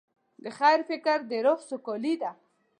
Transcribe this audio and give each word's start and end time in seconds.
د 0.43 0.45
خیر 0.57 0.79
فکر 0.89 1.17
د 1.29 1.31
روح 1.45 1.59
سوکالي 1.69 2.13
ده. 2.21 2.31